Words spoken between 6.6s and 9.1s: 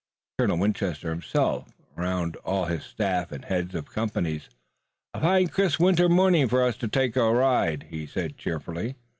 us to take a ride," he said cheerfully.